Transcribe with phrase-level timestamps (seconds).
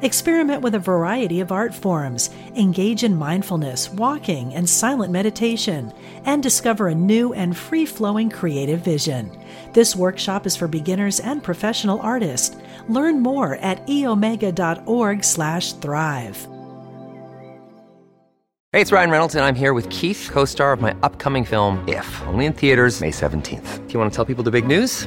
[0.00, 5.92] Experiment with a variety of art forms, engage in mindfulness, walking, and silent meditation,
[6.24, 9.30] and discover a new and free flowing creative vision.
[9.72, 12.56] This workshop is for beginners and professional artists.
[12.88, 16.48] Learn more at eomega.org/slash thrive.
[18.72, 21.86] Hey, it's Ryan Reynolds, and I'm here with Keith, co star of my upcoming film,
[21.86, 23.86] If, only in theaters, May 17th.
[23.86, 25.06] Do you want to tell people the big news?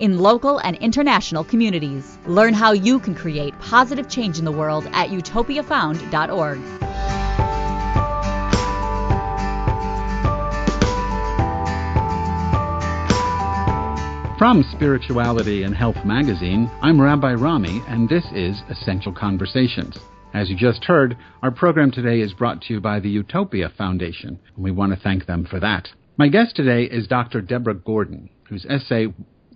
[0.00, 2.18] in local and international communities.
[2.26, 6.78] Learn how you can create positive change in the world at utopiafound.org.
[14.38, 19.98] From Spirituality and Health magazine, I'm Rabbi Rami, and this is Essential Conversations.
[20.32, 24.38] As you just heard, our program today is brought to you by the Utopia Foundation,
[24.54, 25.88] and we want to thank them for that.
[26.16, 27.40] My guest today is Dr.
[27.40, 29.08] Deborah Gordon, whose essay,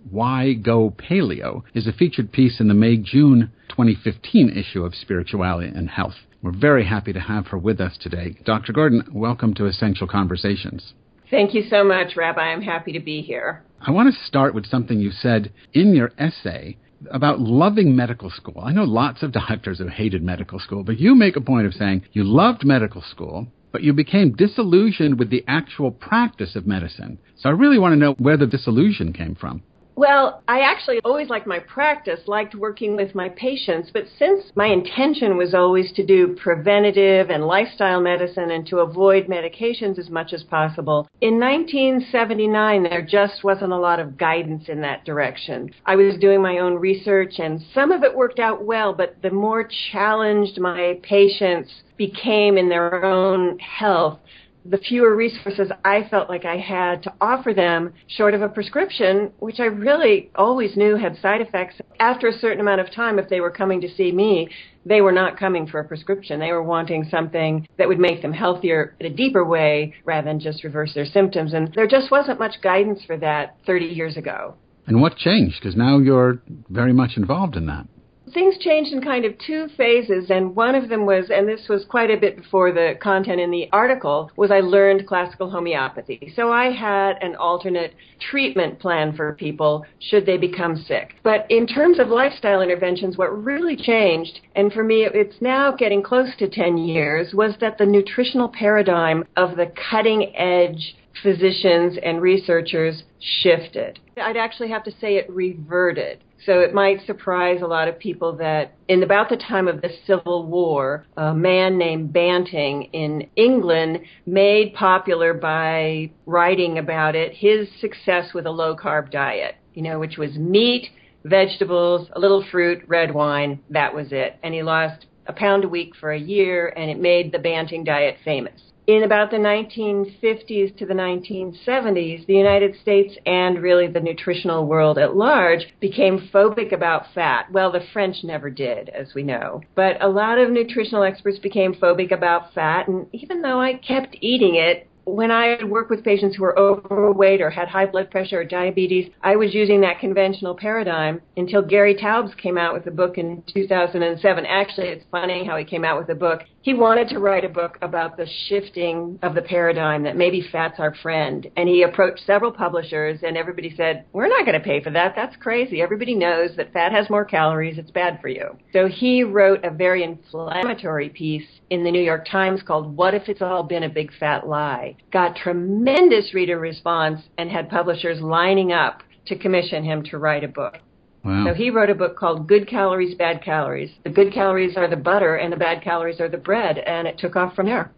[0.09, 5.71] Why Go Paleo, is a featured piece in the May June 2015 issue of Spirituality
[5.73, 6.15] and Health.
[6.41, 8.35] We're very happy to have her with us today.
[8.45, 8.73] Dr.
[8.73, 10.93] Gordon, welcome to Essential Conversations.
[11.31, 12.41] Thank you so much, Rabbi.
[12.41, 13.63] I'm happy to be here.
[13.81, 16.77] I want to start with something you said in your essay
[17.09, 18.61] about loving medical school.
[18.63, 21.73] I know lots of doctors have hated medical school, but you make a point of
[21.73, 27.17] saying you loved medical school, but you became disillusioned with the actual practice of medicine.
[27.37, 29.63] So I really want to know where the disillusion came from.
[29.95, 34.65] Well, I actually always liked my practice, liked working with my patients, but since my
[34.67, 40.33] intention was always to do preventative and lifestyle medicine and to avoid medications as much
[40.33, 45.71] as possible, in 1979 there just wasn't a lot of guidance in that direction.
[45.85, 49.31] I was doing my own research and some of it worked out well, but the
[49.31, 54.19] more challenged my patients became in their own health,
[54.65, 59.31] the fewer resources I felt like I had to offer them short of a prescription,
[59.39, 61.75] which I really always knew had side effects.
[61.99, 64.49] After a certain amount of time, if they were coming to see me,
[64.85, 66.39] they were not coming for a prescription.
[66.39, 70.39] They were wanting something that would make them healthier in a deeper way rather than
[70.39, 71.53] just reverse their symptoms.
[71.53, 74.55] And there just wasn't much guidance for that 30 years ago.
[74.85, 75.57] And what changed?
[75.61, 77.87] Because now you're very much involved in that
[78.33, 81.85] things changed in kind of two phases, and one of them was, and this was
[81.85, 86.33] quite a bit before the content in the article, was I learned classical homeopathy.
[86.35, 87.93] So I had an alternate
[88.29, 91.15] treatment plan for people should they become sick.
[91.23, 96.01] But in terms of lifestyle interventions, what really changed, and for me it's now getting
[96.01, 102.21] close to 10 years, was that the nutritional paradigm of the cutting edge physicians and
[102.21, 103.99] researchers shifted.
[104.17, 106.23] I'd actually have to say it reverted.
[106.45, 109.91] So it might surprise a lot of people that in about the time of the
[110.05, 117.69] Civil War, a man named Banting in England made popular by writing about it his
[117.79, 120.89] success with a low carb diet, you know, which was meat,
[121.23, 124.37] vegetables, a little fruit, red wine, that was it.
[124.43, 127.85] And he lost a pound a week for a year and it made the Banting
[127.85, 133.99] diet famous in about the 1950s to the 1970s, the United States and really the
[133.99, 137.51] nutritional world at large became phobic about fat.
[137.51, 139.61] Well, the French never did, as we know.
[139.75, 144.17] But a lot of nutritional experts became phobic about fat, and even though I kept
[144.19, 148.09] eating it, when I would work with patients who were overweight or had high blood
[148.09, 152.87] pressure or diabetes, I was using that conventional paradigm until Gary Taubes came out with
[152.87, 154.45] a book in 2007.
[154.45, 156.43] Actually, it's funny how he came out with a book.
[156.63, 160.79] He wanted to write a book about the shifting of the paradigm that maybe fat's
[160.79, 161.45] our friend.
[161.57, 165.11] And he approached several publishers and everybody said, we're not going to pay for that.
[165.13, 165.81] That's crazy.
[165.81, 167.77] Everybody knows that fat has more calories.
[167.77, 168.57] It's bad for you.
[168.71, 173.27] So he wrote a very inflammatory piece in the New York Times called What If
[173.27, 174.95] It's All Been a Big Fat Lie?
[175.11, 180.47] got tremendous reader response and had publishers lining up to commission him to write a
[180.47, 180.77] book.
[181.23, 181.45] Wow.
[181.47, 183.91] So he wrote a book called Good Calories, Bad Calories.
[184.03, 187.17] The good calories are the butter and the bad calories are the bread, and it
[187.17, 187.91] took off from there.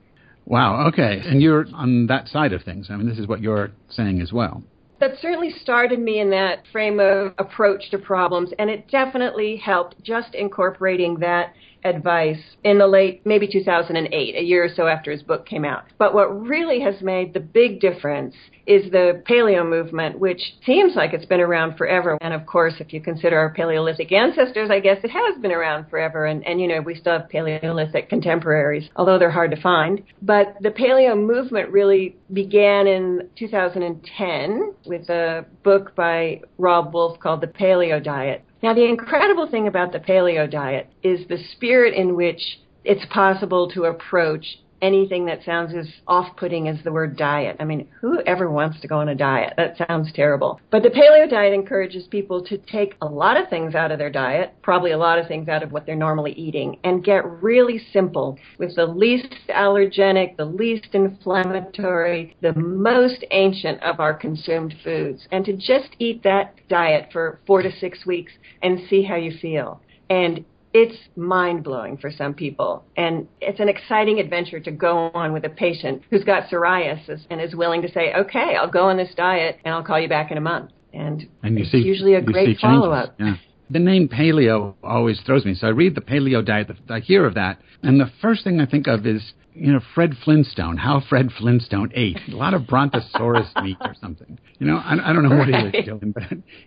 [0.45, 1.21] Wow, okay.
[1.25, 2.87] And you're on that side of things.
[2.91, 4.63] I mean, this is what you're saying as well.
[4.99, 10.01] that certainly started me in that frame of approach to problems, and it definitely helped
[10.03, 11.53] just incorporating that
[11.85, 15.83] advice in the late, maybe 2008, a year or so after his book came out.
[15.97, 18.35] But what really has made the big difference
[18.67, 22.17] is the paleo movement, which seems like it's been around forever.
[22.21, 25.89] And of course, if you consider our Paleolithic ancestors, I guess it has been around
[25.89, 26.25] forever.
[26.25, 30.01] And, and you know, we still have Paleolithic contemporaries, although they're hard to find.
[30.21, 37.41] But the paleo movement really began in 2010 with a book by Robb Wolf called
[37.41, 38.43] The Paleo Diet.
[38.63, 43.69] Now, the incredible thing about the paleo diet is the spirit in which it's possible
[43.71, 47.57] to approach anything that sounds as off putting as the word diet.
[47.59, 49.53] I mean, who ever wants to go on a diet?
[49.57, 50.61] That sounds terrible.
[50.69, 54.11] But the paleo diet encourages people to take a lot of things out of their
[54.11, 57.81] diet, probably a lot of things out of what they're normally eating, and get really
[57.91, 65.27] simple with the least allergenic, the least inflammatory, the most ancient of our consumed foods,
[65.31, 69.31] and to just eat that diet for four to six weeks and see how you
[69.41, 69.81] feel.
[70.09, 70.45] And
[70.75, 72.83] it's mind blowing for some people.
[72.97, 77.39] And it's an exciting adventure to go on with a patient who's got psoriasis and
[77.39, 80.31] is willing to say, okay, I'll go on this diet and I'll call you back
[80.31, 80.71] in a month.
[80.93, 83.15] And, and you it's see, usually a great follow up.
[83.17, 83.35] Yeah.
[83.69, 85.55] The name paleo always throws me.
[85.55, 88.65] So I read the paleo diet, I hear of that, and the first thing I
[88.65, 92.19] think of is, you know, Fred Flintstone, how Fred Flintstone ate.
[92.31, 94.37] A lot of brontosaurus meat or something.
[94.59, 96.23] You know, I, I don't know what he was doing, but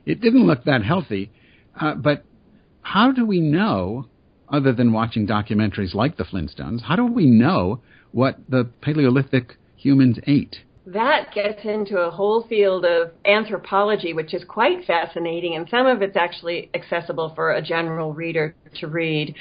[0.07, 1.31] it didn't look that healthy.
[1.79, 2.25] Uh, but
[2.93, 4.07] how do we know,
[4.49, 7.81] other than watching documentaries like the Flintstones, how do we know
[8.13, 10.57] what the Paleolithic humans ate?
[10.87, 16.01] That gets into a whole field of anthropology, which is quite fascinating, and some of
[16.01, 19.35] it's actually accessible for a general reader to read.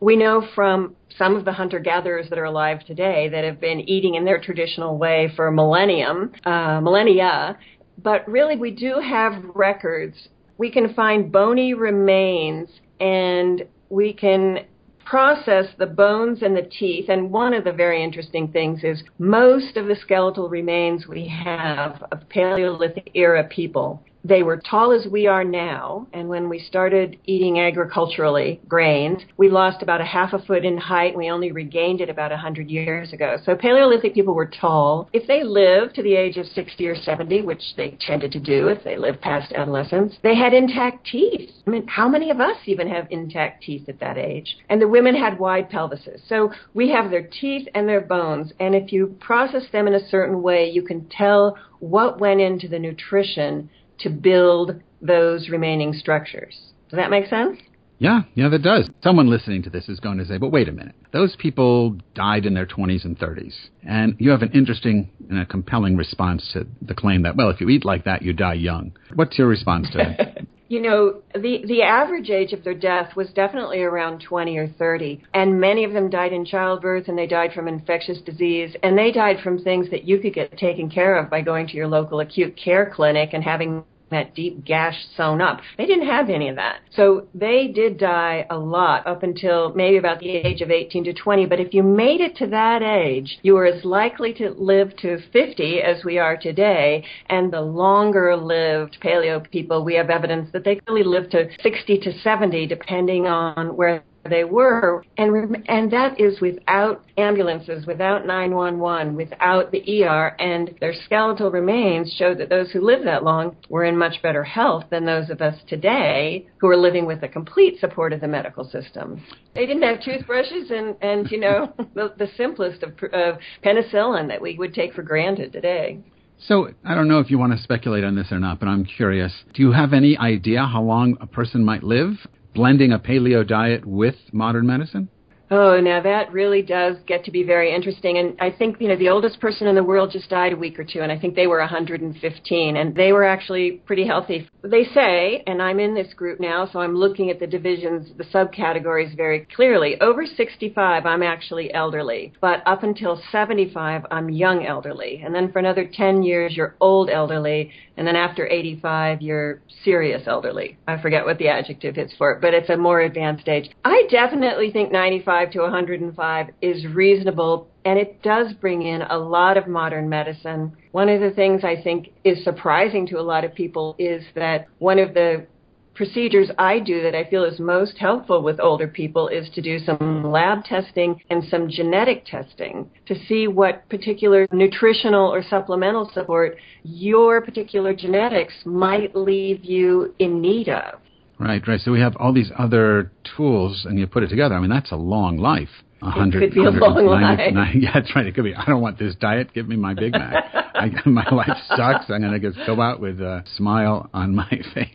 [0.00, 3.80] We know from some of the hunter gatherers that are alive today that have been
[3.80, 7.58] eating in their traditional way for millennium, uh, millennia,
[8.02, 10.16] but really we do have records.
[10.58, 12.68] We can find bony remains
[13.00, 14.66] and we can
[15.04, 17.08] process the bones and the teeth.
[17.08, 22.02] And one of the very interesting things is most of the skeletal remains we have
[22.10, 27.18] of Paleolithic era people they were tall as we are now, and when we started
[27.26, 31.14] eating agriculturally grains, we lost about a half a foot in height.
[31.14, 33.36] We only regained it about a 100 years ago.
[33.44, 35.10] So Paleolithic people were tall.
[35.12, 38.68] If they lived to the age of 60 or 70, which they tended to do
[38.68, 41.50] if they lived past adolescence, they had intact teeth.
[41.66, 44.56] I mean, how many of us even have intact teeth at that age?
[44.70, 46.26] And the women had wide pelvises.
[46.28, 50.08] So we have their teeth and their bones, and if you process them in a
[50.08, 53.68] certain way, you can tell what went into the nutrition
[54.04, 56.56] to build those remaining structures.
[56.88, 57.58] Does that make sense?
[57.98, 58.88] Yeah, yeah, that does.
[59.02, 60.94] Someone listening to this is going to say, but wait a minute.
[61.12, 63.54] Those people died in their 20s and 30s.
[63.82, 67.60] And you have an interesting and a compelling response to the claim that, well, if
[67.60, 68.92] you eat like that, you die young.
[69.14, 70.46] What's your response to that?
[70.68, 75.22] you know, the, the average age of their death was definitely around 20 or 30.
[75.32, 78.74] And many of them died in childbirth and they died from infectious disease.
[78.82, 81.76] And they died from things that you could get taken care of by going to
[81.76, 83.84] your local acute care clinic and having
[84.14, 85.60] that deep gash sewn up.
[85.76, 86.80] They didn't have any of that.
[86.96, 91.12] So they did die a lot up until maybe about the age of 18 to
[91.12, 91.46] 20.
[91.46, 95.18] But if you made it to that age, you were as likely to live to
[95.32, 97.04] 50 as we are today.
[97.28, 101.98] And the longer lived paleo people, we have evidence that they really lived to 60
[101.98, 109.14] to 70, depending on where they were, and and that is without ambulances, without 911,
[109.14, 113.84] without the ER, and their skeletal remains show that those who lived that long were
[113.84, 117.78] in much better health than those of us today who are living with the complete
[117.80, 119.22] support of the medical system.
[119.54, 124.40] They didn't have toothbrushes and and you know the, the simplest of, of penicillin that
[124.40, 125.98] we would take for granted today.
[126.46, 128.84] So I don't know if you want to speculate on this or not, but I'm
[128.84, 129.32] curious.
[129.54, 132.16] Do you have any idea how long a person might live?
[132.54, 135.08] Blending a paleo diet with modern medicine?
[135.56, 138.18] Oh, now that really does get to be very interesting.
[138.18, 140.80] And I think, you know, the oldest person in the world just died a week
[140.80, 144.50] or two, and I think they were 115, and they were actually pretty healthy.
[144.62, 148.24] They say, and I'm in this group now, so I'm looking at the divisions, the
[148.24, 149.94] subcategories very clearly.
[150.00, 155.22] Over 65, I'm actually elderly, but up until 75, I'm young elderly.
[155.24, 160.22] And then for another 10 years, you're old elderly, and then after 85, you're serious
[160.26, 160.78] elderly.
[160.88, 163.70] I forget what the adjective is for it, but it's a more advanced age.
[163.84, 169.56] I definitely think 95 to 105 is reasonable and it does bring in a lot
[169.56, 170.72] of modern medicine.
[170.92, 174.66] One of the things I think is surprising to a lot of people is that
[174.78, 175.46] one of the
[175.94, 179.78] procedures I do that I feel is most helpful with older people is to do
[179.78, 186.56] some lab testing and some genetic testing to see what particular nutritional or supplemental support
[186.82, 191.00] your particular genetics might leave you in need of.
[191.38, 191.80] Right, right.
[191.80, 194.54] So we have all these other tools, and you put it together.
[194.54, 195.68] I mean, that's a long life.
[196.02, 197.40] A hundred, it could be a long life.
[197.74, 198.26] yeah, that's right.
[198.26, 198.54] It could be.
[198.54, 199.52] I don't want this diet.
[199.54, 200.44] Give me my Big Mac.
[200.74, 202.10] I, my life sucks.
[202.10, 204.88] I'm going to go out with a smile on my face.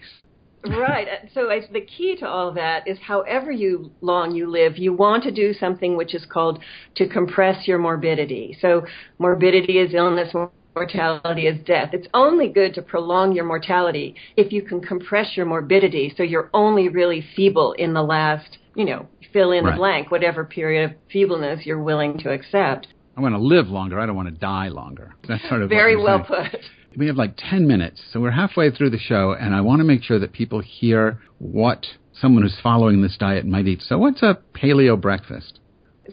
[0.65, 1.07] right.
[1.33, 5.23] So I, the key to all that is however you long you live, you want
[5.23, 6.59] to do something which is called
[6.95, 8.57] to compress your morbidity.
[8.61, 8.85] So
[9.17, 10.33] morbidity is illness,
[10.75, 11.89] mortality is death.
[11.93, 16.49] It's only good to prolong your mortality if you can compress your morbidity so you're
[16.53, 19.71] only really feeble in the last, you know, fill in right.
[19.71, 22.87] the blank, whatever period of feebleness you're willing to accept.
[23.17, 23.99] I want to live longer.
[23.99, 25.13] I don't want to die longer.
[25.27, 26.49] That's sort of very well saying.
[26.51, 26.61] put.
[26.97, 29.83] We have like 10 minutes, so we're halfway through the show, and I want to
[29.83, 31.85] make sure that people hear what
[32.19, 33.81] someone who's following this diet might eat.
[33.81, 35.59] So, what's a paleo breakfast?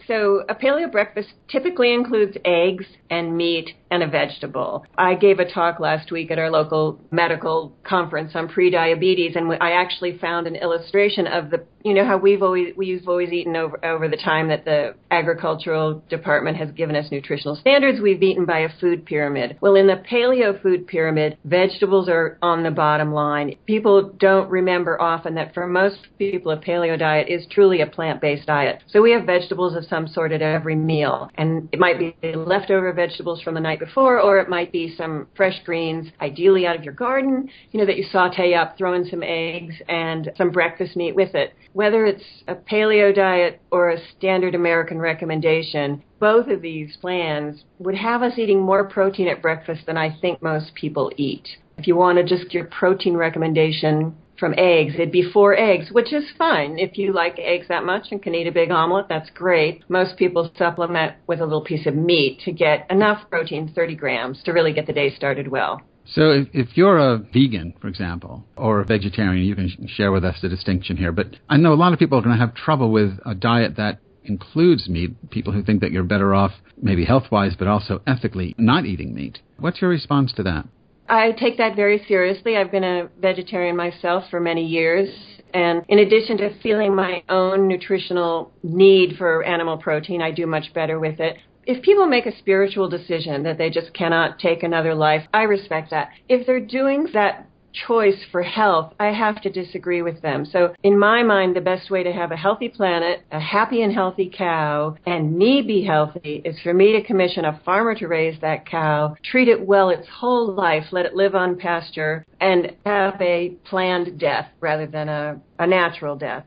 [0.06, 4.84] So, a paleo breakfast typically includes eggs and meat and a vegetable.
[4.98, 9.72] I gave a talk last week at our local medical conference on prediabetes, and I
[9.72, 13.82] actually found an illustration of the, you know, how we've always we've always eaten over
[13.84, 18.00] over the time that the agricultural department has given us nutritional standards.
[18.00, 19.56] We've eaten by a food pyramid.
[19.60, 23.54] Well, in the paleo food pyramid, vegetables are on the bottom line.
[23.66, 28.48] People don't remember often that for most people, a paleo diet is truly a plant-based
[28.48, 28.82] diet.
[28.88, 32.92] So we have vegetables of some sort at every meal, and it might be leftover
[32.92, 36.82] vegetables from the night before, or it might be some fresh greens, ideally out of
[36.82, 40.96] your garden, you know, that you saute up, throw in some eggs and some breakfast
[40.96, 41.54] meat with it.
[41.76, 47.96] Whether it's a paleo diet or a standard American recommendation, both of these plans would
[47.96, 51.46] have us eating more protein at breakfast than I think most people eat.
[51.76, 54.94] If you want to just your protein recommendation, from eggs.
[54.94, 56.78] It'd be four eggs, which is fine.
[56.78, 59.82] If you like eggs that much and can eat a big omelet, that's great.
[59.88, 64.42] Most people supplement with a little piece of meat to get enough protein, 30 grams,
[64.44, 65.80] to really get the day started well.
[66.14, 70.12] So if, if you're a vegan, for example, or a vegetarian, you can sh- share
[70.12, 71.12] with us the distinction here.
[71.12, 73.76] But I know a lot of people are going to have trouble with a diet
[73.76, 78.54] that includes meat, people who think that you're better off maybe health-wise, but also ethically
[78.58, 79.38] not eating meat.
[79.58, 80.66] What's your response to that?
[81.08, 82.56] I take that very seriously.
[82.56, 85.08] I've been a vegetarian myself for many years.
[85.54, 90.74] And in addition to feeling my own nutritional need for animal protein, I do much
[90.74, 91.36] better with it.
[91.66, 95.90] If people make a spiritual decision that they just cannot take another life, I respect
[95.90, 96.10] that.
[96.28, 100.46] If they're doing that choice for health, I have to disagree with them.
[100.46, 103.92] So, in my mind, the best way to have a healthy planet, a happy and
[103.92, 108.40] healthy cow, and me be healthy is for me to commission a farmer to raise
[108.40, 113.20] that cow, treat it well its whole life, let it live on pasture, and have
[113.20, 116.44] a planned death rather than a, a natural death.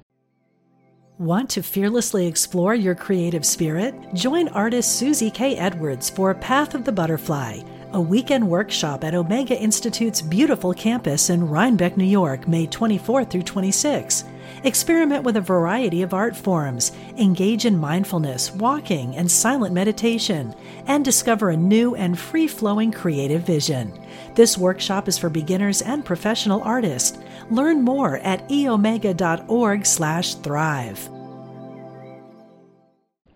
[1.20, 3.94] Want to fearlessly explore your creative spirit?
[4.14, 5.58] Join artist Susie K.
[5.58, 7.60] Edwards for Path of the Butterfly
[7.94, 13.42] a weekend workshop at Omega Institute's beautiful campus in Rhinebeck, New York, May 24 through
[13.42, 14.26] 26.
[14.64, 20.54] Experiment with a variety of art forms, engage in mindfulness, walking, and silent meditation,
[20.86, 23.92] and discover a new and free flowing creative vision.
[24.40, 27.18] This workshop is for beginners and professional artists.
[27.52, 31.10] Learn more at eomega.org/slash thrive.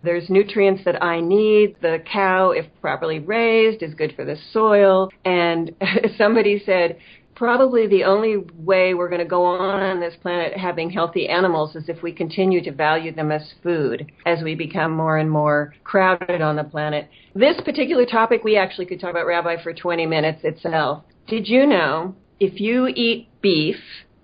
[0.01, 1.75] There's nutrients that I need.
[1.81, 5.09] The cow, if properly raised, is good for the soil.
[5.25, 5.75] And
[6.17, 6.97] somebody said,
[7.35, 11.75] probably the only way we're going to go on on this planet having healthy animals
[11.75, 15.73] is if we continue to value them as food as we become more and more
[15.83, 17.09] crowded on the planet.
[17.35, 21.03] This particular topic we actually could talk about, Rabbi, for 20 minutes itself.
[21.27, 23.77] Did you know if you eat beef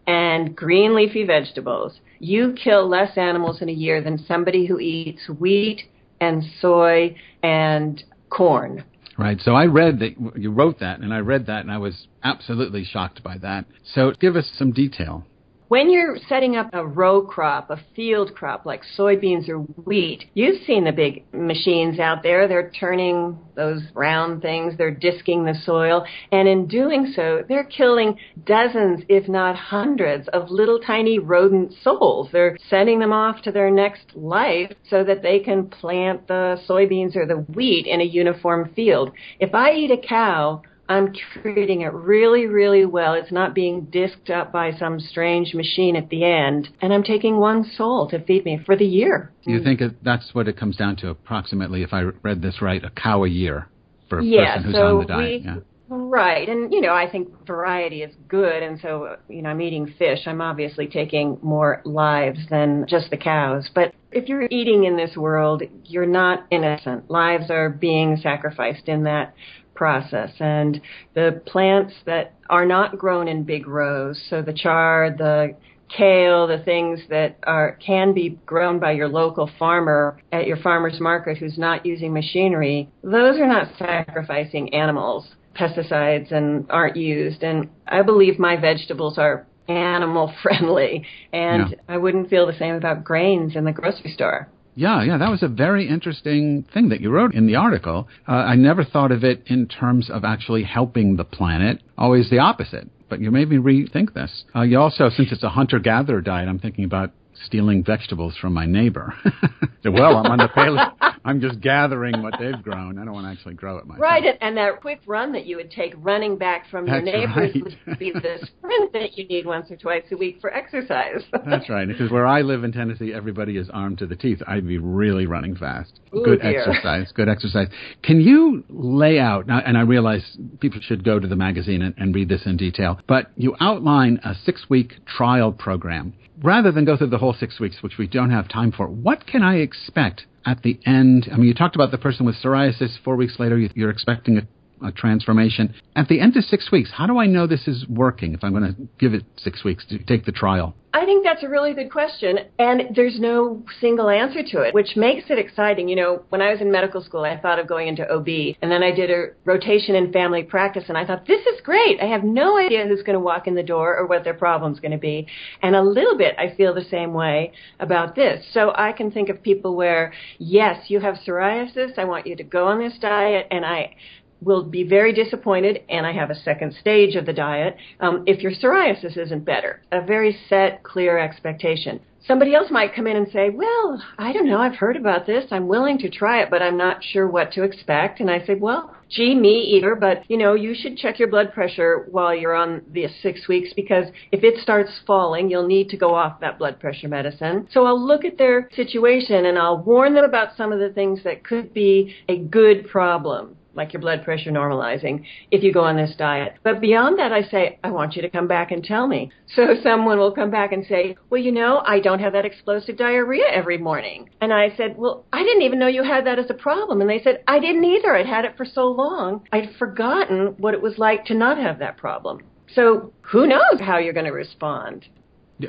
[0.08, 5.30] and green leafy vegetables, you kill less animals in a year than somebody who eats
[5.40, 5.84] wheat
[6.20, 8.84] and soy and corn.
[9.20, 9.38] Right.
[9.42, 12.86] So I read that you wrote that, and I read that, and I was absolutely
[12.86, 13.66] shocked by that.
[13.94, 15.26] So give us some detail.
[15.70, 20.64] When you're setting up a row crop, a field crop like soybeans or wheat, you've
[20.66, 22.48] seen the big machines out there.
[22.48, 28.18] They're turning those round things, they're disking the soil, and in doing so, they're killing
[28.46, 32.30] dozens, if not hundreds, of little tiny rodent souls.
[32.32, 37.16] They're sending them off to their next life so that they can plant the soybeans
[37.16, 39.12] or the wheat in a uniform field.
[39.40, 43.14] If I eat a cow, I'm treating it really, really well.
[43.14, 46.70] It's not being disked up by some strange machine at the end.
[46.82, 49.32] And I'm taking one soul to feed me for the year.
[49.44, 52.90] You think that's what it comes down to, approximately, if I read this right, a
[52.90, 53.68] cow a year
[54.10, 55.42] for a yeah, person who's so on the diet?
[55.42, 55.56] We, yeah.
[55.92, 56.48] Right.
[56.48, 58.62] And, you know, I think variety is good.
[58.62, 60.20] And so, you know, I'm eating fish.
[60.28, 63.70] I'm obviously taking more lives than just the cows.
[63.74, 67.10] But if you're eating in this world, you're not innocent.
[67.10, 69.34] Lives are being sacrificed in that
[69.80, 70.30] process.
[70.42, 70.82] And
[71.16, 75.56] the plants that are not grown in big rows, so the chard, the
[75.88, 81.00] kale, the things that are can be grown by your local farmer at your farmer's
[81.00, 85.26] market who's not using machinery, those are not sacrificing animals.
[85.58, 87.42] Pesticides and aren't used.
[87.42, 91.78] And I believe my vegetables are animal friendly and Yeah.
[91.88, 94.50] I wouldn't feel the same about grains in the grocery store.
[94.80, 98.08] Yeah, yeah, that was a very interesting thing that you wrote in the article.
[98.26, 102.40] Uh, I never thought of it in terms of actually helping the planet, always the
[102.40, 102.88] opposite.
[103.10, 104.46] But you made me rethink this.
[104.56, 107.12] Uh, you also, since it's a hunter gatherer diet, I'm thinking about
[107.46, 109.14] stealing vegetables from my neighbor.
[109.86, 110.92] Well, I'm on the paleo.
[111.26, 112.98] I'm just gathering what they've grown.
[112.98, 114.02] I don't want to actually grow it myself.
[114.02, 117.56] Right, and, that quick run that you would take running back from your That's neighbors
[117.56, 117.78] right.
[117.88, 121.24] would be the sprint that you need once or twice a week for exercise.
[121.46, 121.88] That's right.
[121.88, 124.42] Because where I live in Tennessee, everybody is armed to the teeth.
[124.48, 126.00] I'd be really running fast.
[126.16, 126.62] Ooh, good dear.
[126.62, 127.12] exercise.
[127.14, 127.68] Good exercise.
[128.04, 131.94] Can you lay out, now, and I realize people should go to the magazine and,
[131.98, 136.14] and read this in detail, but you outline a six week trial program.
[136.42, 139.26] Rather than go through the whole six weeks, which we don't have time for, what
[139.28, 141.30] can I expect at the end?
[141.32, 142.98] I mean, you talked about the person with psoriasis.
[143.04, 144.48] Four weeks later, you- you're expecting a
[144.84, 145.74] a transformation.
[145.96, 148.52] At the end of six weeks, how do I know this is working if I'm
[148.52, 150.76] going to give it six weeks to take the trial?
[150.92, 154.96] I think that's a really good question, and there's no single answer to it, which
[154.96, 155.88] makes it exciting.
[155.88, 158.28] You know, when I was in medical school, I thought of going into OB,
[158.62, 162.02] and then I did a rotation in family practice, and I thought, this is great.
[162.02, 164.80] I have no idea who's going to walk in the door or what their problem's
[164.80, 165.28] going to be.
[165.62, 168.44] And a little bit, I feel the same way about this.
[168.52, 172.00] So I can think of people where, yes, you have psoriasis.
[172.00, 173.96] I want you to go on this diet, and I
[174.42, 178.42] will be very disappointed, and I have a second stage of the diet um, if
[178.42, 179.82] your psoriasis isn't better.
[179.92, 182.00] A very set, clear expectation.
[182.28, 185.46] Somebody else might come in and say, Well, I don't know, I've heard about this.
[185.52, 188.20] I'm willing to try it, but I'm not sure what to expect.
[188.20, 191.54] And I say, Well, gee, me either, but you know, you should check your blood
[191.54, 195.98] pressure while you're on the six weeks because if it starts falling, you'll need to
[195.98, 197.68] go off that blood pressure medicine.
[197.72, 201.24] So I'll look at their situation and I'll warn them about some of the things
[201.24, 205.96] that could be a good problem like your blood pressure normalizing if you go on
[205.96, 206.56] this diet.
[206.64, 209.32] But beyond that, I say, I want you to come back and tell me.
[209.56, 212.98] So someone will come back and say, well, you know, I don't have that explosive
[212.98, 214.30] diarrhea every morning.
[214.42, 217.02] And I said, well, I didn't even know you had that as a problem.
[217.02, 218.16] And they said, I didn't either.
[218.16, 219.48] I'd had it for so long.
[219.52, 222.42] I'd forgotten what it was like to not have that problem.
[222.76, 225.08] So who knows how you're going to respond?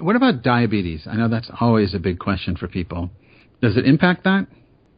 [0.01, 1.07] What about diabetes?
[1.07, 3.11] I know that's always a big question for people.
[3.61, 4.47] Does it impact that?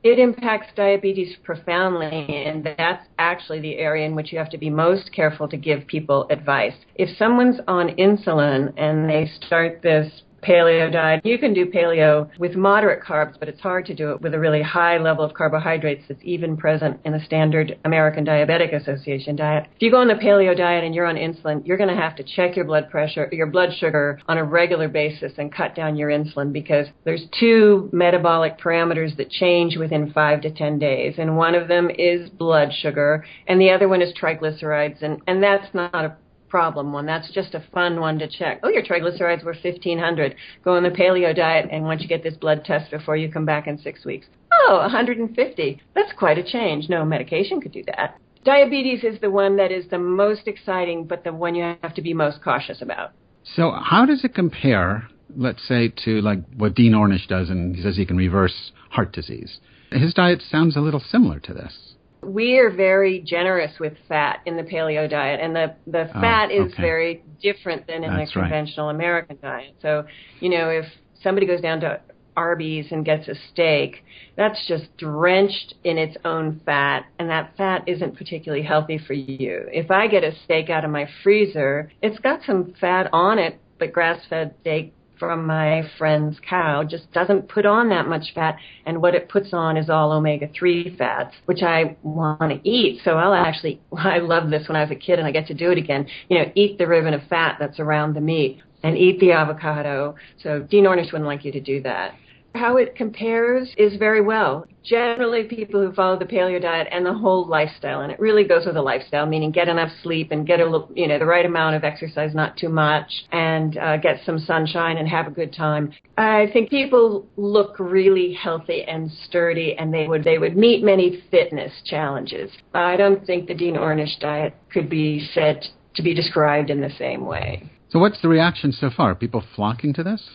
[0.04, 4.68] It impacts diabetes profoundly, and that's actually the area in which you have to be
[4.68, 6.74] most careful to give people advice.
[6.96, 12.54] If someone's on insulin and they start this paleo diet, you can do paleo with
[12.54, 16.04] moderate carbs, but it's hard to do it with a really high level of carbohydrates
[16.08, 19.68] that's even present in the standard American Diabetic Association diet.
[19.76, 22.16] If you go on the paleo diet and you're on insulin, you're going to have
[22.16, 25.96] to check your blood pressure, your blood sugar on a regular basis and cut down
[25.96, 31.14] your insulin because there's two metabolic parameters that change within five to 10 days.
[31.18, 35.02] And one of them is blood sugar and the other one is triglycerides.
[35.02, 36.16] And, and that's not a
[36.52, 37.06] problem one.
[37.06, 38.60] That's just a fun one to check.
[38.62, 40.36] Oh, your triglycerides were 1500.
[40.62, 43.46] Go on the paleo diet, and once you get this blood test before you come
[43.46, 45.82] back in six weeks, oh, 150.
[45.94, 46.90] That's quite a change.
[46.90, 48.18] No medication could do that.
[48.44, 52.02] Diabetes is the one that is the most exciting, but the one you have to
[52.02, 53.12] be most cautious about.
[53.44, 57.80] So, how does it compare, let's say, to like what Dean Ornish does, and he
[57.82, 59.58] says he can reverse heart disease?
[59.90, 61.91] His diet sounds a little similar to this.
[62.22, 66.50] We are very generous with fat in the paleo diet, and the, the Oh, fat
[66.52, 68.48] is very different than in That's the right.
[68.48, 69.74] conventional American diet.
[69.82, 70.04] So,
[70.40, 70.84] you know, if
[71.22, 72.00] somebody goes down to
[72.36, 74.04] Arby's and gets a steak,
[74.36, 79.66] that's just drenched in its own fat, and that fat isn't particularly healthy for you.
[79.72, 83.58] If I get a steak out of my freezer, it's got some fat on it,
[83.78, 88.56] but grass fed steak from my friend's cow just doesn't put on that much fat
[88.86, 93.00] and what it puts on is all omega 3 fats which I want to eat.
[93.04, 95.54] So I'll actually I love this when I was a kid and I get to
[95.54, 96.08] do it again.
[96.28, 100.16] You know eat the ribbon of fat that's around the meat and eat the avocado.
[100.42, 102.16] So Dean Ornish wouldn't like you to do that
[102.54, 104.66] How it compares is very well.
[104.84, 108.66] Generally, people who follow the paleo diet and the whole lifestyle, and it really goes
[108.66, 111.46] with the lifestyle, meaning get enough sleep and get a little, you know, the right
[111.46, 115.52] amount of exercise, not too much, and uh, get some sunshine and have a good
[115.52, 115.92] time.
[116.18, 121.22] I think people look really healthy and sturdy, and they would they would meet many
[121.30, 122.50] fitness challenges.
[122.74, 126.90] I don't think the Dean Ornish diet could be said to be described in the
[126.98, 127.70] same way.
[127.88, 129.10] So, what's the reaction so far?
[129.10, 130.30] Are People flocking to this?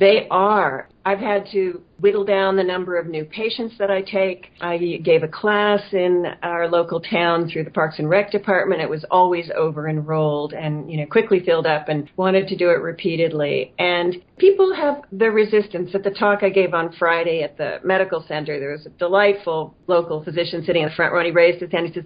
[0.00, 0.88] They are.
[1.04, 4.50] I've had to whittle down the number of new patients that I take.
[4.60, 8.80] I gave a class in our local town through the Parks and Rec department.
[8.80, 12.70] It was always over enrolled and, you know, quickly filled up and wanted to do
[12.70, 13.74] it repeatedly.
[13.78, 15.94] And people have the resistance.
[15.94, 19.74] At the talk I gave on Friday at the medical center, there was a delightful
[19.86, 21.88] local physician sitting in the front row and he raised his hand.
[21.88, 22.04] He says,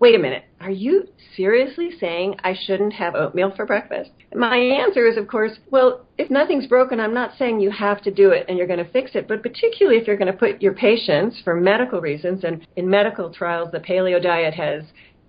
[0.00, 4.10] wait a minute, are you seriously saying I shouldn't have oatmeal for breakfast?
[4.34, 8.10] My answer is, of course, well, if nothing's broken, I'm not saying you have to
[8.10, 10.60] do it and you're going to fix it, but particularly if you're going to put
[10.60, 14.84] your patients, for medical reasons, and in medical trials, the paleo diet has